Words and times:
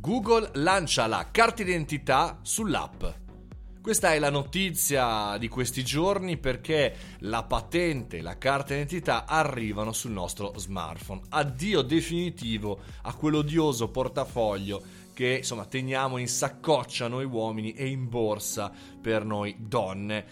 Google 0.00 0.48
lancia 0.54 1.06
la 1.06 1.28
carta 1.30 1.62
d'identità 1.62 2.38
sull'app. 2.40 3.04
Questa 3.82 4.14
è 4.14 4.18
la 4.18 4.30
notizia 4.30 5.36
di 5.36 5.46
questi 5.46 5.84
giorni 5.84 6.38
perché 6.38 6.96
la 7.18 7.42
patente 7.42 8.16
e 8.16 8.22
la 8.22 8.38
carta 8.38 8.72
d'identità 8.72 9.26
arrivano 9.26 9.92
sul 9.92 10.12
nostro 10.12 10.54
smartphone. 10.56 11.20
Addio 11.28 11.82
definitivo 11.82 12.80
a 13.02 13.14
quell'odioso 13.14 13.90
portafoglio 13.90 14.82
che 15.12 15.36
insomma 15.36 15.66
teniamo 15.66 16.16
in 16.16 16.28
saccoccia 16.28 17.06
noi 17.06 17.26
uomini 17.26 17.74
e 17.74 17.88
in 17.88 18.08
borsa 18.08 18.72
per 19.02 19.26
noi 19.26 19.54
donne. 19.58 20.24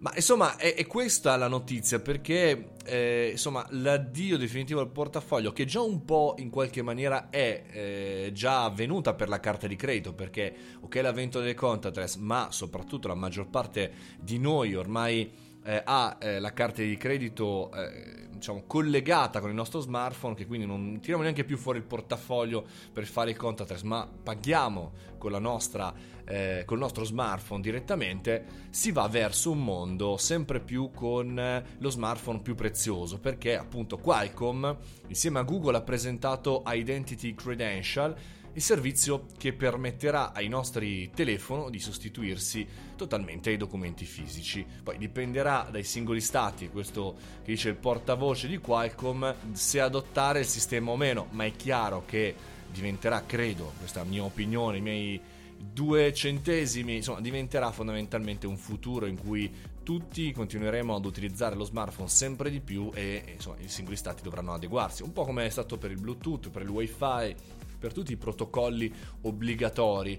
Ma 0.00 0.12
insomma 0.14 0.56
è, 0.56 0.74
è 0.74 0.86
questa 0.86 1.36
la 1.36 1.48
notizia 1.48 1.98
perché 2.00 2.72
eh, 2.84 3.30
insomma 3.32 3.66
l'addio 3.70 4.36
definitivo 4.36 4.80
del 4.80 4.90
portafoglio 4.90 5.52
che 5.52 5.64
già 5.64 5.80
un 5.80 6.04
po' 6.04 6.34
in 6.38 6.50
qualche 6.50 6.82
maniera 6.82 7.30
è 7.30 7.64
eh, 7.70 8.30
già 8.32 8.64
avvenuta 8.64 9.14
per 9.14 9.28
la 9.28 9.40
carta 9.40 9.66
di 9.66 9.76
credito 9.76 10.12
perché 10.12 10.54
ok 10.80 10.94
l'avvento 10.96 11.40
delle 11.40 11.54
contactless 11.54 12.16
ma 12.16 12.48
soprattutto 12.50 13.08
la 13.08 13.14
maggior 13.14 13.48
parte 13.48 13.92
di 14.20 14.38
noi 14.38 14.74
ormai 14.74 15.44
eh, 15.66 15.82
ha 15.84 16.16
eh, 16.20 16.38
la 16.38 16.52
carta 16.52 16.80
di 16.80 16.96
credito 16.96 17.72
eh, 17.72 18.28
diciamo, 18.30 18.62
collegata 18.66 19.40
con 19.40 19.48
il 19.48 19.56
nostro 19.56 19.80
smartphone, 19.80 20.36
che 20.36 20.46
quindi 20.46 20.64
non 20.64 21.00
tiriamo 21.00 21.22
neanche 21.22 21.44
più 21.44 21.56
fuori 21.56 21.78
il 21.78 21.84
portafoglio 21.84 22.64
per 22.92 23.04
fare 23.04 23.30
il 23.30 23.36
contactless, 23.36 23.82
ma 23.82 24.08
paghiamo 24.22 24.92
con, 25.18 25.32
la 25.32 25.40
nostra, 25.40 25.92
eh, 26.24 26.62
con 26.64 26.76
il 26.76 26.82
nostro 26.82 27.02
smartphone 27.02 27.60
direttamente, 27.62 28.44
si 28.70 28.92
va 28.92 29.08
verso 29.08 29.50
un 29.50 29.64
mondo 29.64 30.16
sempre 30.16 30.60
più 30.60 30.92
con 30.92 31.36
eh, 31.36 31.64
lo 31.78 31.90
smartphone 31.90 32.42
più 32.42 32.54
prezioso, 32.54 33.18
perché 33.18 33.58
appunto 33.58 33.98
Qualcomm 33.98 34.70
insieme 35.08 35.40
a 35.40 35.42
Google 35.42 35.78
ha 35.78 35.82
presentato 35.82 36.62
Identity 36.64 37.34
Credential 37.34 38.14
il 38.56 38.62
servizio 38.62 39.26
che 39.36 39.52
permetterà 39.52 40.32
ai 40.32 40.48
nostri 40.48 41.10
telefoni 41.10 41.70
di 41.70 41.78
sostituirsi 41.78 42.66
totalmente 42.96 43.50
ai 43.50 43.58
documenti 43.58 44.06
fisici. 44.06 44.64
Poi 44.82 44.96
dipenderà 44.96 45.68
dai 45.70 45.84
singoli 45.84 46.22
stati, 46.22 46.70
questo 46.70 47.16
che 47.44 47.52
dice 47.52 47.68
il 47.68 47.76
portavoce 47.76 48.48
di 48.48 48.56
Qualcomm, 48.56 49.26
se 49.52 49.78
adottare 49.78 50.40
il 50.40 50.46
sistema 50.46 50.90
o 50.90 50.96
meno, 50.96 51.28
ma 51.32 51.44
è 51.44 51.52
chiaro 51.52 52.04
che 52.06 52.34
diventerà, 52.72 53.24
credo, 53.26 53.74
questa 53.78 54.00
è 54.00 54.04
la 54.04 54.08
mia 54.08 54.24
opinione, 54.24 54.78
i 54.78 54.82
miei 54.82 55.20
due 55.58 56.14
centesimi, 56.14 56.96
insomma, 56.96 57.20
diventerà 57.20 57.70
fondamentalmente 57.72 58.46
un 58.46 58.56
futuro 58.56 59.04
in 59.04 59.18
cui 59.18 59.52
tutti 59.82 60.32
continueremo 60.32 60.96
ad 60.96 61.04
utilizzare 61.04 61.54
lo 61.54 61.64
smartphone 61.64 62.08
sempre 62.08 62.50
di 62.50 62.60
più 62.60 62.90
e 62.94 63.22
insomma, 63.34 63.56
i 63.60 63.68
singoli 63.68 63.96
stati 63.96 64.22
dovranno 64.22 64.54
adeguarsi, 64.54 65.02
un 65.02 65.12
po' 65.12 65.24
come 65.24 65.44
è 65.44 65.50
stato 65.50 65.76
per 65.76 65.90
il 65.90 66.00
Bluetooth, 66.00 66.48
per 66.48 66.62
il 66.62 66.70
WiFi, 66.70 67.34
per 67.78 67.92
tutti 67.92 68.12
i 68.12 68.16
protocolli 68.16 68.92
obbligatori. 69.22 70.18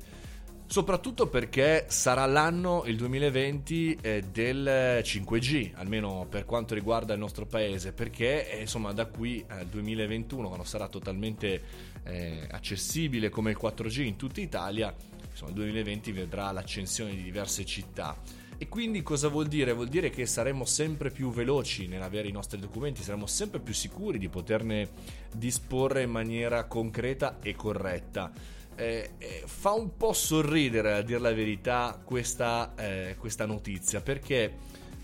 Soprattutto 0.69 1.27
perché 1.27 1.86
sarà 1.88 2.25
l'anno, 2.25 2.83
il 2.88 2.97
2020, 2.97 3.99
eh, 4.02 4.23
del 4.30 5.02
5G, 5.02 5.72
almeno 5.75 6.25
per 6.30 6.44
quanto 6.44 6.73
riguarda 6.73 7.14
il 7.14 7.19
nostro 7.19 7.45
paese, 7.45 7.94
perché 7.94 8.52
eh, 8.52 8.59
insomma 8.59 8.91
da 8.91 9.05
qui 9.05 9.41
al 9.47 9.66
2021, 9.67 10.47
quando 10.47 10.66
sarà 10.66 10.89
totalmente 10.89 11.61
eh, 12.03 12.45
accessibile 12.52 13.30
come 13.30 13.52
il 13.52 13.58
4G 13.59 14.02
in 14.02 14.17
tutta 14.17 14.42
Italia, 14.42 14.94
insomma 15.30 15.52
il 15.52 15.55
2020 15.55 16.11
vedrà 16.11 16.52
l'accensione 16.52 17.16
di 17.16 17.23
diverse 17.23 17.64
città. 17.64 18.45
E 18.59 18.67
quindi 18.69 19.03
cosa 19.03 19.27
vuol 19.27 19.47
dire? 19.47 19.72
Vuol 19.72 19.88
dire 19.88 20.09
che 20.09 20.25
saremo 20.25 20.66
sempre 20.66 21.11
più 21.11 21.30
veloci 21.30 21.86
nell'avere 21.86 22.27
i 22.27 22.31
nostri 22.31 22.59
documenti, 22.59 23.03
saremo 23.03 23.27
sempre 23.27 23.59
più 23.59 23.73
sicuri 23.73 24.17
di 24.17 24.30
poterne 24.30 24.89
disporre 25.31 26.02
in 26.02 26.09
maniera 26.09 26.66
concreta 26.66 27.38
e 27.39 27.55
corretta. 27.55 28.31
Eh, 28.75 29.11
eh, 29.19 29.44
fa 29.45 29.73
un 29.73 29.95
po' 29.95 30.11
sorridere, 30.11 30.94
a 30.94 31.02
dire 31.03 31.19
la 31.19 31.33
verità, 31.33 32.02
questa, 32.03 32.73
eh, 32.75 33.16
questa 33.19 33.45
notizia, 33.45 34.02
perché 34.02 34.55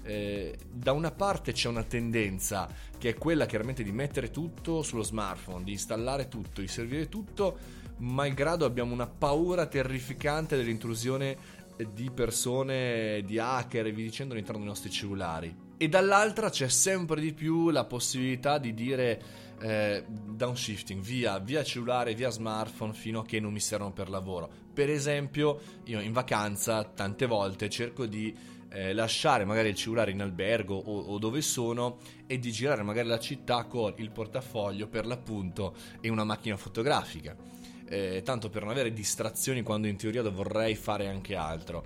eh, 0.01 0.57
da 0.71 0.91
una 0.91 1.11
parte 1.11 1.51
c'è 1.51 1.69
una 1.69 1.83
tendenza 1.83 2.67
che 2.97 3.09
è 3.09 3.13
quella 3.15 3.45
chiaramente 3.45 3.83
di 3.83 3.91
mettere 3.91 4.31
tutto 4.31 4.81
sullo 4.81 5.03
smartphone, 5.03 5.63
di 5.63 5.73
installare 5.73 6.27
tutto, 6.27 6.61
di 6.61 6.67
servire 6.67 7.07
tutto, 7.07 7.57
malgrado 7.97 8.65
abbiamo 8.65 8.93
una 8.93 9.07
paura 9.07 9.65
terrificante 9.65 10.55
dell'intrusione 10.55 11.61
di 11.91 12.11
persone, 12.11 13.21
di 13.25 13.37
hacker 13.39 13.87
e 13.87 13.91
vi 13.91 14.03
dicendo 14.03 14.33
all'interno 14.33 14.59
dei 14.59 14.69
nostri 14.69 14.89
cellulari. 14.89 15.55
E 15.77 15.89
dall'altra 15.89 16.49
c'è 16.49 16.69
sempre 16.69 17.19
di 17.19 17.33
più 17.33 17.69
la 17.69 17.85
possibilità 17.85 18.57
di 18.57 18.73
dire 18.73 19.21
eh, 19.59 20.05
downshifting 20.07 21.01
via, 21.01 21.39
via 21.39 21.63
cellulare, 21.63 22.13
via 22.13 22.29
smartphone 22.29 22.93
fino 22.93 23.21
a 23.21 23.25
che 23.25 23.39
non 23.39 23.51
mi 23.51 23.59
servono 23.59 23.91
per 23.91 24.09
lavoro. 24.09 24.49
Per 24.73 24.89
esempio, 24.89 25.59
io 25.85 25.99
in 25.99 26.11
vacanza 26.11 26.83
tante 26.83 27.25
volte 27.25 27.69
cerco 27.69 28.05
di 28.05 28.35
eh, 28.69 28.93
lasciare 28.93 29.45
magari 29.45 29.69
il 29.69 29.75
cellulare 29.75 30.11
in 30.11 30.21
albergo 30.21 30.75
o, 30.75 30.99
o, 30.99 31.17
dove 31.19 31.41
sono 31.41 31.97
e 32.25 32.39
di 32.39 32.51
girare 32.51 32.81
magari 32.81 33.07
la 33.07 33.19
città 33.19 33.65
con 33.65 33.93
il 33.97 34.09
portafoglio 34.09 34.87
per 34.87 35.05
l'appunto 35.05 35.75
e 36.01 36.09
una 36.09 36.23
macchina 36.23 36.57
fotografica 36.57 37.35
eh, 37.93 38.21
tanto 38.23 38.49
per 38.49 38.63
non 38.63 38.71
avere 38.71 38.91
distrazioni 38.91 39.61
quando 39.61 39.87
in 39.87 39.97
teoria 39.97 40.23
vorrei 40.23 40.73
fare 40.73 41.07
anche 41.07 41.35
altro. 41.35 41.85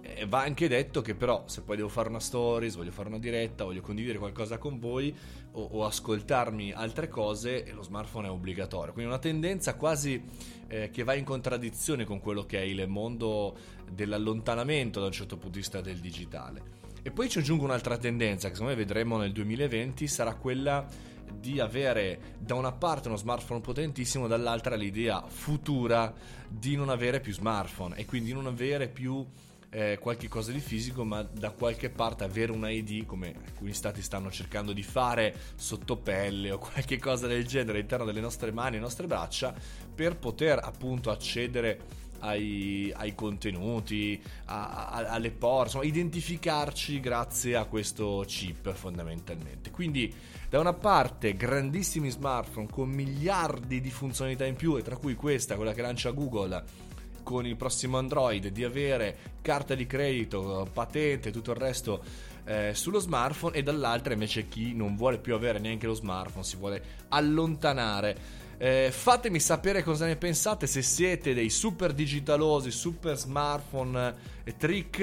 Eh, 0.00 0.26
va 0.26 0.42
anche 0.42 0.68
detto 0.68 1.02
che 1.02 1.16
però 1.16 1.44
se 1.46 1.62
poi 1.62 1.76
devo 1.76 1.88
fare 1.88 2.08
una 2.08 2.20
stories, 2.20 2.76
voglio 2.76 2.92
fare 2.92 3.08
una 3.08 3.18
diretta, 3.18 3.64
voglio 3.64 3.80
condividere 3.80 4.18
qualcosa 4.18 4.56
con 4.58 4.78
voi 4.78 5.12
o, 5.52 5.62
o 5.62 5.84
ascoltarmi 5.84 6.70
altre 6.72 7.08
cose, 7.08 7.70
lo 7.72 7.82
smartphone 7.82 8.28
è 8.28 8.30
obbligatorio. 8.30 8.92
Quindi 8.92 9.10
una 9.10 9.20
tendenza 9.20 9.74
quasi 9.74 10.22
eh, 10.68 10.90
che 10.90 11.02
va 11.02 11.14
in 11.14 11.24
contraddizione 11.24 12.04
con 12.04 12.20
quello 12.20 12.46
che 12.46 12.58
è 12.58 12.64
il 12.64 12.86
mondo 12.86 13.56
dell'allontanamento 13.90 15.00
da 15.00 15.06
un 15.06 15.12
certo 15.12 15.34
punto 15.34 15.54
di 15.54 15.58
vista 15.58 15.80
del 15.80 15.98
digitale. 15.98 16.76
E 17.02 17.10
poi 17.10 17.28
ci 17.28 17.38
aggiungo 17.38 17.64
un'altra 17.64 17.96
tendenza 17.96 18.48
che 18.48 18.54
secondo 18.54 18.76
me 18.76 18.78
vedremo 18.78 19.16
nel 19.16 19.32
2020, 19.32 20.06
sarà 20.06 20.34
quella 20.34 20.86
di 21.34 21.60
avere 21.60 22.36
da 22.38 22.54
una 22.54 22.72
parte 22.72 23.08
uno 23.08 23.16
smartphone 23.16 23.60
potentissimo, 23.60 24.26
dall'altra 24.26 24.76
l'idea 24.76 25.24
futura 25.26 26.12
di 26.48 26.76
non 26.76 26.88
avere 26.88 27.20
più 27.20 27.32
smartphone 27.32 27.96
e 27.96 28.04
quindi 28.04 28.32
non 28.32 28.46
avere 28.46 28.88
più 28.88 29.26
eh, 29.70 29.98
qualche 30.00 30.28
cosa 30.28 30.52
di 30.52 30.60
fisico, 30.60 31.04
ma 31.04 31.22
da 31.22 31.50
qualche 31.50 31.90
parte 31.90 32.24
avere 32.24 32.52
un 32.52 32.68
ID 32.68 33.04
come 33.04 33.34
alcuni 33.44 33.72
stati 33.72 34.02
stanno 34.02 34.30
cercando 34.30 34.72
di 34.72 34.82
fare 34.82 35.34
sotto 35.56 35.96
pelle 35.96 36.50
o 36.52 36.58
qualche 36.58 36.98
cosa 36.98 37.26
del 37.26 37.46
genere 37.46 37.78
all'interno 37.78 38.04
delle 38.04 38.20
nostre 38.20 38.50
mani 38.50 38.76
e 38.76 38.80
nostre 38.80 39.06
braccia 39.06 39.54
per 39.94 40.16
poter 40.16 40.58
appunto 40.62 41.10
accedere 41.10 42.06
ai, 42.20 42.92
ai 42.96 43.14
contenuti, 43.14 44.20
a, 44.46 44.88
a, 44.88 45.10
alle 45.10 45.30
porte, 45.30 45.66
insomma, 45.66 45.84
identificarci 45.84 47.00
grazie 47.00 47.56
a 47.56 47.64
questo 47.64 48.24
chip 48.26 48.72
fondamentalmente. 48.72 49.70
Quindi, 49.70 50.12
da 50.48 50.60
una 50.60 50.72
parte, 50.72 51.36
grandissimi 51.36 52.10
smartphone 52.10 52.68
con 52.70 52.88
miliardi 52.88 53.80
di 53.80 53.90
funzionalità 53.90 54.46
in 54.46 54.56
più, 54.56 54.76
e 54.76 54.82
tra 54.82 54.96
cui 54.96 55.14
questa, 55.14 55.56
quella 55.56 55.74
che 55.74 55.82
lancia 55.82 56.10
Google 56.10 56.86
con 57.22 57.46
il 57.46 57.56
prossimo 57.56 57.98
Android, 57.98 58.48
di 58.48 58.64
avere 58.64 59.16
carta 59.42 59.74
di 59.74 59.86
credito, 59.86 60.66
patente, 60.72 61.30
tutto 61.30 61.50
il 61.50 61.58
resto 61.58 62.02
eh, 62.44 62.70
sullo 62.72 62.98
smartphone, 62.98 63.54
e 63.54 63.62
dall'altra 63.62 64.14
invece 64.14 64.48
chi 64.48 64.74
non 64.74 64.96
vuole 64.96 65.18
più 65.18 65.34
avere 65.34 65.58
neanche 65.58 65.86
lo 65.86 65.92
smartphone, 65.92 66.44
si 66.44 66.56
vuole 66.56 66.82
allontanare 67.08 68.46
eh, 68.58 68.90
fatemi 68.90 69.38
sapere 69.38 69.82
cosa 69.84 70.04
ne 70.04 70.16
pensate, 70.16 70.66
se 70.66 70.82
siete 70.82 71.32
dei 71.32 71.48
super 71.48 71.92
digitalosi, 71.92 72.70
super 72.72 73.16
smartphone 73.16 74.14
e 74.42 74.56
trick, 74.56 75.00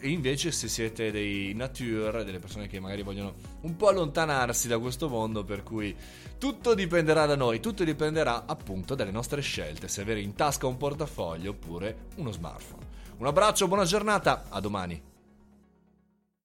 e 0.00 0.08
invece 0.10 0.52
se 0.52 0.68
siete 0.68 1.10
dei 1.10 1.54
nature, 1.54 2.22
delle 2.24 2.38
persone 2.38 2.68
che 2.68 2.78
magari 2.78 3.02
vogliono 3.02 3.34
un 3.62 3.76
po' 3.76 3.88
allontanarsi 3.88 4.68
da 4.68 4.78
questo 4.78 5.08
mondo, 5.08 5.42
per 5.42 5.62
cui 5.62 5.96
tutto 6.38 6.74
dipenderà 6.74 7.24
da 7.24 7.34
noi, 7.34 7.60
tutto 7.60 7.82
dipenderà 7.82 8.44
appunto 8.46 8.94
dalle 8.94 9.10
nostre 9.10 9.40
scelte, 9.40 9.88
se 9.88 10.02
avere 10.02 10.20
in 10.20 10.34
tasca 10.34 10.66
un 10.66 10.76
portafoglio 10.76 11.50
oppure 11.50 12.08
uno 12.16 12.30
smartphone. 12.30 12.86
Un 13.16 13.26
abbraccio, 13.26 13.66
buona 13.66 13.84
giornata, 13.84 14.44
a 14.48 14.60
domani. 14.60 15.17